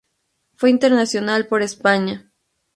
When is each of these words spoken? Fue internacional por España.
Fue 0.55 0.71
internacional 0.71 1.45
por 1.45 1.61
España. 1.61 2.31